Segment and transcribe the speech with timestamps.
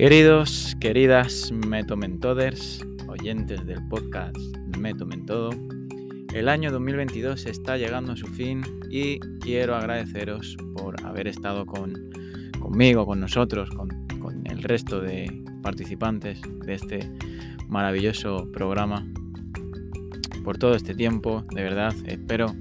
[0.00, 4.34] Queridos, queridas Metomentoders, oyentes del podcast
[4.78, 5.50] Metomentodo,
[6.32, 11.92] el año 2022 está llegando a su fin y quiero agradeceros por haber estado con,
[12.58, 13.90] conmigo, con nosotros, con,
[14.20, 17.10] con el resto de participantes de este
[17.68, 19.06] maravilloso programa
[20.42, 21.44] por todo este tiempo.
[21.54, 22.56] De verdad, espero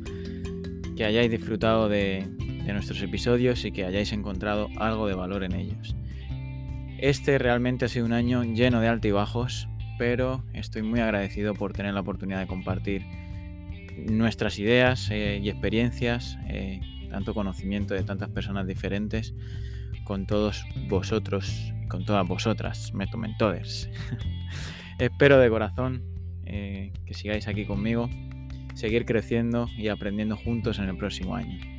[0.98, 2.28] que hayáis disfrutado de,
[2.66, 5.96] de nuestros episodios y que hayáis encontrado algo de valor en ellos.
[7.02, 11.94] Este realmente ha sido un año lleno de altibajos, pero estoy muy agradecido por tener
[11.94, 13.06] la oportunidad de compartir
[14.10, 19.34] nuestras ideas eh, y experiencias, eh, tanto conocimiento de tantas personas diferentes,
[20.04, 23.90] con todos vosotros con todas vosotras, Metomentoders.
[25.00, 26.04] Espero de corazón
[26.46, 28.10] eh, que sigáis aquí conmigo,
[28.76, 31.79] seguir creciendo y aprendiendo juntos en el próximo año.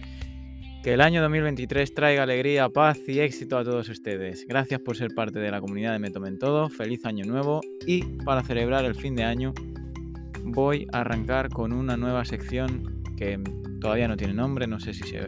[0.83, 4.47] Que el año 2023 traiga alegría, paz y éxito a todos ustedes.
[4.49, 6.71] Gracias por ser parte de la comunidad de Me Tomen Todo.
[6.71, 9.53] Feliz año nuevo y para celebrar el fin de año
[10.43, 13.39] voy a arrancar con una nueva sección que
[13.79, 14.67] todavía no tiene nombre.
[14.67, 15.21] No sé si se,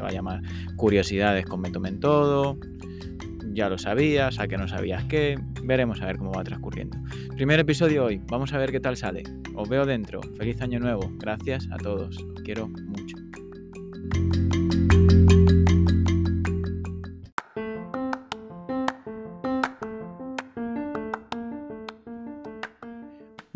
[0.00, 0.42] va a llamar
[0.76, 2.56] Curiosidades con Me Tomen Todo.
[3.52, 5.36] Ya lo sabías, a que no sabías qué.
[5.64, 6.96] Veremos a ver cómo va transcurriendo.
[7.34, 8.22] Primer episodio hoy.
[8.28, 9.24] Vamos a ver qué tal sale.
[9.56, 10.20] Os veo dentro.
[10.38, 11.10] Feliz año nuevo.
[11.18, 12.16] Gracias a todos.
[12.16, 13.16] Os quiero mucho.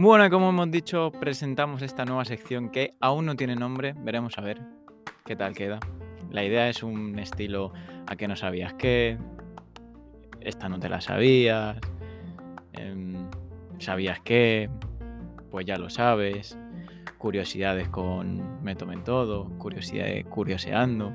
[0.05, 3.95] Bueno, como hemos dicho, presentamos esta nueva sección que aún no tiene nombre.
[3.97, 4.61] Veremos a ver
[5.25, 5.81] qué tal queda.
[6.31, 7.73] La idea es un estilo
[8.07, 9.17] a que no sabías qué,
[10.43, 11.79] esta no te la sabías,
[12.75, 13.31] em,
[13.79, 14.69] sabías qué,
[15.51, 16.59] pues ya lo sabes,
[17.17, 21.15] curiosidades con Me tomen todo, curiosidades curioseando.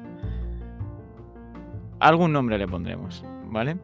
[2.00, 3.78] Algún nombre le pondremos, ¿vale?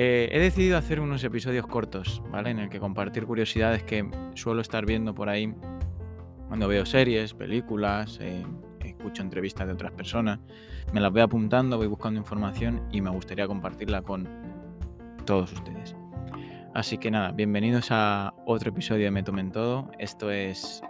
[0.00, 2.50] Eh, he decidido hacer unos episodios cortos, ¿vale?
[2.50, 5.52] En el que compartir curiosidades que suelo estar viendo por ahí
[6.46, 8.46] cuando veo series, películas, eh,
[8.78, 10.38] escucho entrevistas de otras personas.
[10.92, 14.28] Me las voy apuntando, voy buscando información y me gustaría compartirla con
[15.26, 15.96] todos ustedes.
[16.74, 19.90] Así que nada, bienvenidos a otro episodio de Me Tomen Todo.
[19.98, 20.80] Esto es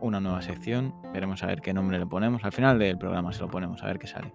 [0.00, 0.94] una nueva sección.
[1.12, 2.44] Veremos a ver qué nombre le ponemos.
[2.44, 4.32] Al final del programa se lo ponemos, a ver qué sale.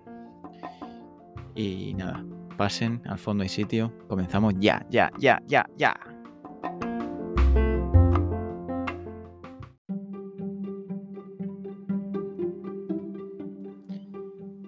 [1.56, 2.26] Y nada,
[2.60, 3.94] pasen, al fondo hay sitio.
[4.10, 5.96] Comenzamos ya, ya, ya, ya, ya.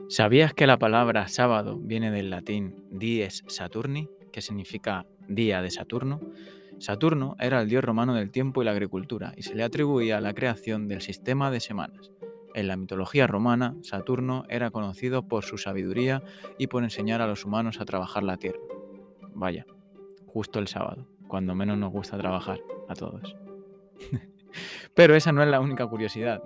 [0.08, 6.22] ¿Sabías que la palabra sábado viene del latín dies Saturni, que significa día de Saturno?
[6.80, 10.34] Saturno era el dios romano del tiempo y la agricultura y se le atribuía la
[10.34, 12.10] creación del sistema de semanas.
[12.54, 16.22] En la mitología romana, Saturno era conocido por su sabiduría
[16.58, 18.60] y por enseñar a los humanos a trabajar la tierra.
[19.34, 19.66] Vaya,
[20.28, 23.36] justo el sábado, cuando menos nos gusta trabajar a todos.
[24.96, 26.44] Pero esa no es la única curiosidad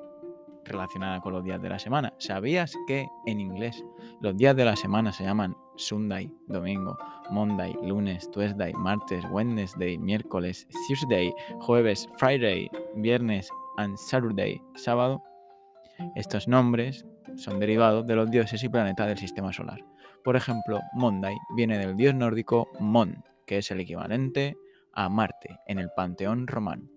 [0.63, 2.13] relacionada con los días de la semana.
[2.17, 3.83] ¿Sabías que en inglés
[4.21, 6.97] los días de la semana se llaman Sunday, domingo,
[7.29, 15.21] Monday, lunes, Tuesday, martes, Wednesday, miércoles, Tuesday, jueves, Friday, viernes and Saturday, sábado?
[16.15, 19.79] Estos nombres son derivados de los dioses y planetas del sistema solar.
[20.23, 24.57] Por ejemplo, Monday viene del dios nórdico Mon, que es el equivalente
[24.93, 26.89] a Marte en el panteón romano.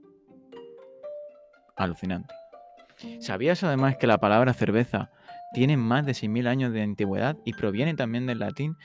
[1.76, 2.34] Alucinante.
[3.20, 5.10] ¿Sabías además que la palabra cerveza
[5.52, 8.76] tiene más de 6.000 años de antigüedad y proviene también del latín?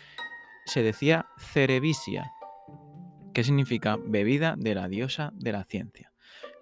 [0.66, 2.32] Se decía cerevisia,
[3.34, 6.13] que significa bebida de la diosa de la ciencia.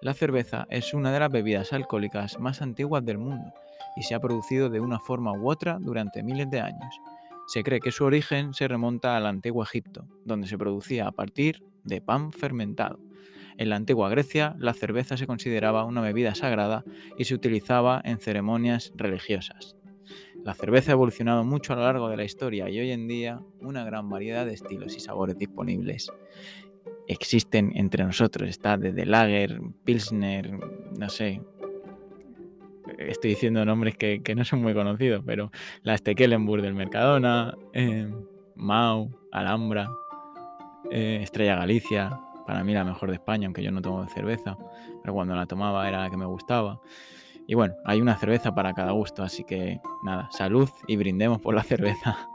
[0.01, 3.53] La cerveza es una de las bebidas alcohólicas más antiguas del mundo
[3.95, 7.00] y se ha producido de una forma u otra durante miles de años.
[7.45, 11.63] Se cree que su origen se remonta al antiguo Egipto, donde se producía a partir
[11.84, 13.00] de pan fermentado.
[13.57, 16.84] En la antigua Grecia, la cerveza se consideraba una bebida sagrada
[17.16, 19.75] y se utilizaba en ceremonias religiosas.
[20.43, 23.40] La cerveza ha evolucionado mucho a lo largo de la historia y hoy en día
[23.59, 26.11] una gran variedad de estilos y sabores disponibles
[27.07, 28.49] existen entre nosotros.
[28.49, 30.51] Está desde Lager, Pilsner,
[30.97, 31.41] no sé.
[32.97, 35.51] Estoy diciendo nombres que, no son muy conocidos, pero
[35.83, 38.11] la Stekelenburg del Mercadona, eh,
[38.55, 39.89] Mau, Alhambra,
[40.91, 44.57] eh, Estrella Galicia, para mí la mejor de España, aunque yo no tomo cerveza,
[45.01, 46.81] pero cuando la tomaba era la que me gustaba.
[47.47, 51.55] Y bueno, hay una cerveza para cada gusto, así que nada, salud y brindemos por
[51.55, 52.27] la cerveza.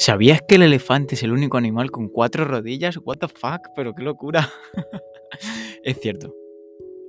[0.00, 2.98] ¿Sabías que el elefante es el único animal con cuatro rodillas?
[3.04, 4.48] What the fuck, pero qué locura.
[5.84, 6.34] Es cierto,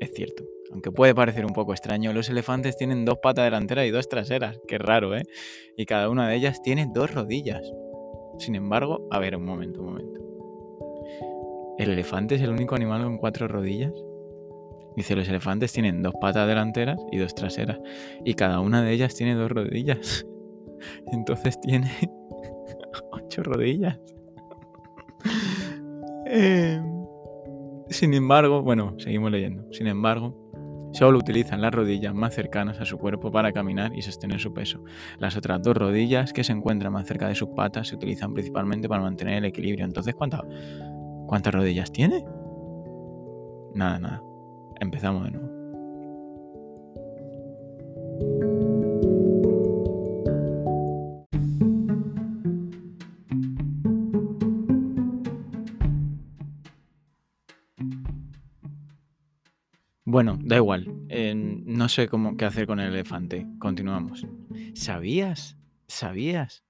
[0.01, 0.43] es cierto.
[0.71, 4.59] Aunque puede parecer un poco extraño, los elefantes tienen dos patas delanteras y dos traseras.
[4.67, 5.23] Qué raro, ¿eh?
[5.77, 7.61] Y cada una de ellas tiene dos rodillas.
[8.39, 10.19] Sin embargo, a ver, un momento, un momento.
[11.77, 13.93] ¿El elefante es el único animal con cuatro rodillas?
[14.97, 17.79] Dice, los elefantes tienen dos patas delanteras y dos traseras.
[18.25, 20.25] Y cada una de ellas tiene dos rodillas.
[21.11, 21.89] Entonces tiene
[23.39, 24.00] rodillas.
[26.33, 26.81] Em,
[27.89, 29.66] sin embargo, bueno, seguimos leyendo.
[29.74, 30.33] Sin embargo,
[30.94, 34.81] solo utilizan las rodillas más cercanas a su cuerpo para caminar y sostener su peso.
[35.19, 38.88] Las otras dos rodillas que se encuentran más cerca de sus patas se utilizan principalmente
[38.88, 39.84] para mantener el equilibrio.
[39.84, 40.39] Entonces, ¿cuántas,
[41.27, 42.24] cuántas rodillas tiene?
[43.74, 44.24] Nada, nada.
[44.80, 45.61] Empezamos de nuevo.
[60.12, 60.94] Bueno, da igual.
[61.66, 63.48] No sé cómo qué hacer con el elefante.
[63.60, 64.28] Continuamos.
[64.74, 65.58] ¿Sabías?
[65.88, 66.66] ¿Sabías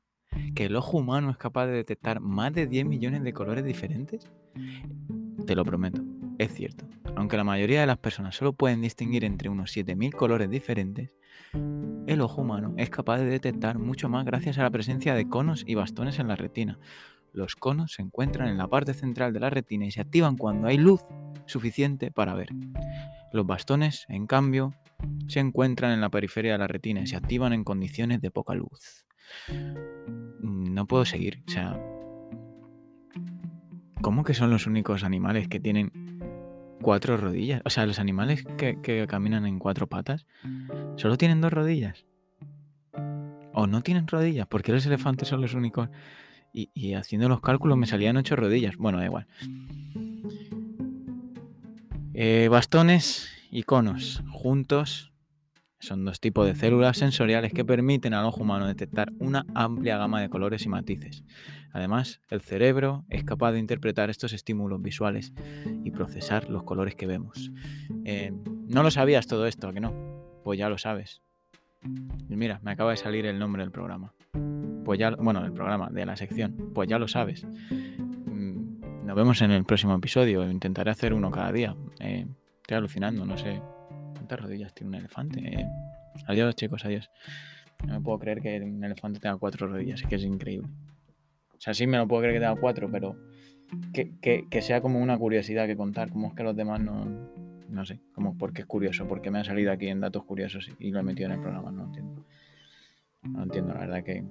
[0.54, 4.32] que el ojo humano es capaz de detectar más de 10 millones de colores diferentes?
[5.48, 6.04] Te lo prometo,
[6.38, 6.88] es cierto.
[7.16, 11.10] Aunque la mayoría de las personas solo pueden distinguir entre unos 7.000 colores diferentes,
[12.06, 15.64] el ojo humano es capaz de detectar mucho más gracias a la presencia de conos
[15.66, 16.78] y bastones en la retina.
[17.34, 20.68] Los conos se encuentran en la parte central de la retina y se activan cuando
[20.68, 21.02] hay luz
[21.46, 22.50] suficiente para ver.
[23.32, 24.74] Los bastones, en cambio,
[25.28, 28.54] se encuentran en la periferia de la retina y se activan en condiciones de poca
[28.54, 29.06] luz.
[30.42, 31.80] No puedo seguir, o sea...
[34.02, 36.20] ¿Cómo que son los únicos animales que tienen
[36.82, 37.62] cuatro rodillas?
[37.66, 40.26] O sea, los animales que, caminan en cuatro patas
[40.96, 42.06] solo tienen dos rodillas.
[43.54, 45.90] O no tienen rodillas, porque los elefantes son los únicos.
[46.52, 48.76] Y, y haciendo los cálculos me salían ocho rodillas.
[48.78, 49.28] Bueno, da igual.
[52.14, 55.12] Eh, bastones y conos juntos
[55.80, 60.22] son dos tipos de células sensoriales que permiten al ojo humano detectar una amplia gama
[60.22, 61.24] de colores y matices.
[61.74, 65.34] Además, el cerebro es capaz de interpretar estos estímulos visuales
[65.84, 67.52] y procesar los colores que vemos.
[68.06, 68.32] Eh,
[68.68, 69.94] ¿No lo sabías todo esto, a que no?
[70.44, 71.22] Pues ya lo sabes.
[72.30, 74.14] Mira, me acaba de salir el nombre del programa.
[74.86, 76.72] Pues ya, bueno, del programa, de la sección.
[76.76, 77.48] Pues ya lo sabes.
[79.06, 80.50] Nos vemos en el próximo episodio.
[80.50, 81.76] Intentaré hacer uno cada día.
[82.00, 82.26] Eh,
[82.62, 83.62] estoy alucinando, no sé
[84.14, 85.40] cuántas rodillas tiene un elefante.
[85.40, 85.66] Eh,
[86.28, 87.10] adiós, chicos, adiós.
[87.86, 90.70] No me puedo creer que un elefante tenga cuatro rodillas, es que es increíble.
[91.54, 93.16] O sea, sí me lo puedo creer que tenga cuatro, pero
[93.94, 97.06] que, sea como una curiosidad que contar, como es que los demás no,
[97.70, 100.92] no sé, como porque es curioso, porque me ha salido aquí en datos curiosos y
[100.92, 102.26] lo he metido en el programa, no entiendo.
[103.24, 104.24] No entiendo, la verdad que...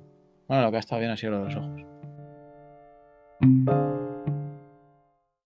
[0.49, 1.83] Bueno, lo que ha estado bien ha sido los ojos.